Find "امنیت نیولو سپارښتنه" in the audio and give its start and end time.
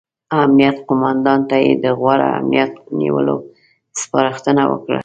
2.39-4.63